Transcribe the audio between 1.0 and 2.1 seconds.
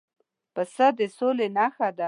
سولې نښه ده.